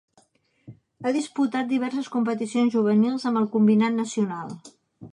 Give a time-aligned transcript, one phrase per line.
[1.07, 4.61] Ha disputat diverses competicions juvenils amb el combinat nacional.